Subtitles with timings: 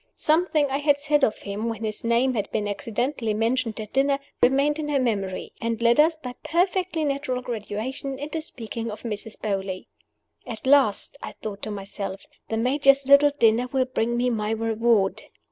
[0.15, 4.17] Something I had said of him, when his name had been accidentally mentioned at dinner,
[4.41, 9.37] remained in her memory, and led us, by perfectly natural gradations, into speaking of Mrs.
[9.39, 9.89] Beauly.
[10.47, 15.21] "At last," I thought to myself, "the Major's little dinner will bring me my reward!"